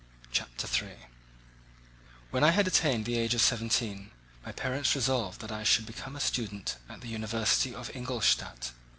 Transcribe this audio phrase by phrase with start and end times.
[0.31, 0.87] Chapter 3
[2.31, 4.09] When I had attained the age of seventeen
[4.43, 8.71] my parents resolved that I should become a student at the university of Ingolstadt.